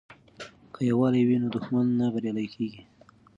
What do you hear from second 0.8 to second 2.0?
یووالي وي نو دښمن